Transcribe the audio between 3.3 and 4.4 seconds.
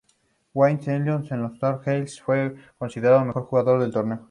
Jugador del Torneo.